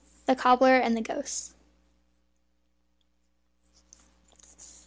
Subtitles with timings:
[0.25, 1.53] THE COBBLER AND THE GHOSTS.